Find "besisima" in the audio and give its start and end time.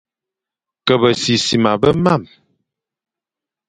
1.01-1.71